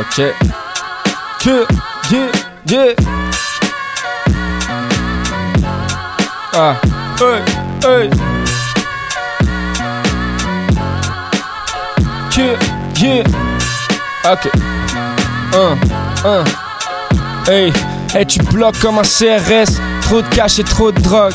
[0.00, 0.22] Ok.
[1.40, 1.66] Que,
[2.10, 2.30] yeah,
[2.66, 2.94] yeah.
[6.54, 6.74] Ah,
[7.20, 7.42] hey,
[7.84, 8.10] hey.
[12.30, 12.56] Que,
[12.98, 13.24] yeah.
[14.24, 14.50] Ok.
[15.54, 15.78] Un,
[16.24, 16.44] un.
[17.46, 17.72] Hey,
[18.14, 19.78] hey, tu bloques comme un CRS.
[20.02, 21.34] Trop de cash et trop de drogue.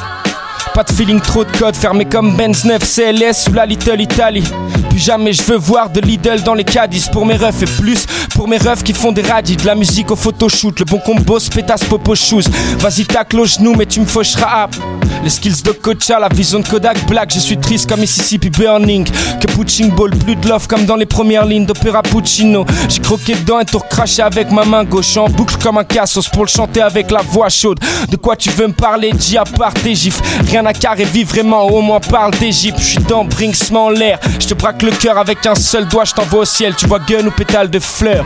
[0.74, 4.44] Pas de feeling, trop de code, fermé comme Benz 9 CLS ou la Little Italy.
[4.89, 8.07] Plus jamais je veux voir de Lidl dans les caddies pour mes refs et plus
[8.34, 11.38] pour mes refs qui font des radis, de la musique au photoshoot, le bon combo,
[11.54, 12.50] pétasse popo shoes.
[12.80, 14.75] Vas-y tacle au genou mais tu me faucheras up.
[15.24, 19.05] Les skills de Kocha, la vision de Kodak Black, je suis triste comme Mississippi Burning.
[19.39, 22.66] Que Pushing Ball, plus de love comme dans les premières lignes d'Opéra Puccino.
[22.89, 26.28] J'ai croqué dedans et tout recraché avec ma main gauche en boucle comme un cassos
[26.28, 27.80] pour le chanter avec la voix chaude.
[28.10, 30.21] De quoi tu veux me parler, dis à part tes gifs.
[30.50, 32.80] Rien à carrer, vive vraiment, au moins parle d'Égypte.
[32.80, 36.06] Je suis dans Brinks en l'air, je te braque le cœur avec un seul doigt,
[36.06, 36.76] je t'envoie au ciel.
[36.76, 38.26] Tu vois gun ou pétale de fleurs.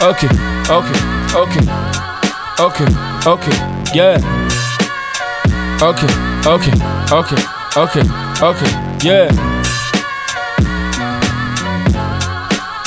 [0.00, 0.24] Ok,
[0.68, 0.84] ok,
[1.36, 1.58] ok,
[2.58, 2.82] ok,
[3.26, 3.40] ok,
[3.94, 4.16] yeah.
[5.80, 5.98] Ok,
[6.46, 6.62] ok,
[7.10, 7.32] ok,
[7.76, 7.98] ok,
[8.42, 8.56] ok,
[9.02, 9.28] yeah.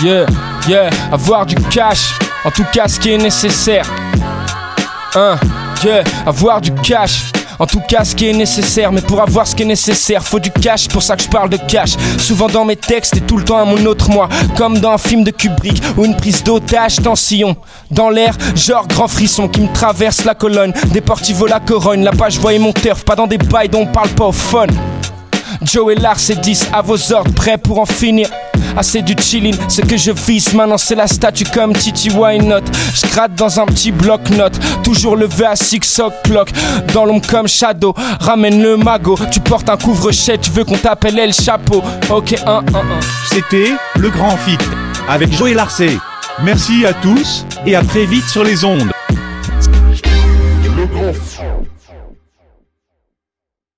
[0.03, 0.25] Yeah,
[0.67, 2.13] yeah, avoir du cash,
[2.43, 3.85] en tout cas ce qui est nécessaire.
[5.15, 5.37] Hein,
[5.83, 7.31] yeah, avoir du cash.
[7.59, 10.39] En tout cas, ce qui est nécessaire, mais pour avoir ce qui est nécessaire, faut
[10.39, 11.91] du cash, pour ça que je parle de cash.
[12.17, 14.97] Souvent dans mes textes et tout le temps à mon autre moi, comme dans un
[14.97, 17.55] film de Kubrick ou une prise d'otage dans sillon.
[17.91, 20.73] Dans l'air, genre grand frisson qui me traverse la colonne.
[20.93, 24.09] Deportivo la corogne, la page voyait mon turf, pas dans des bails dont on parle
[24.09, 24.67] pas au fun.
[25.65, 28.29] Joe et Lars et 10 à vos ordres, prêts pour en finir.
[28.77, 32.61] Assez du chillin', ce que je vise maintenant c'est la statue comme Titi Why Not?
[32.93, 36.51] Je gratte dans un petit bloc-notes, toujours levé à 6 o'clock.
[36.93, 39.17] Dans l'ombre comme Shadow, ramène le magot.
[39.31, 41.81] Tu portes un couvre-chef, tu veux qu'on t'appelle El Chapeau.
[42.09, 42.63] Ok, 1, 1, 1.
[43.31, 44.57] C'était le grand fit
[45.07, 45.97] avec Joey Larcé.
[46.43, 48.91] Merci à tous et à très vite sur les ondes.
[50.77, 51.13] Le grand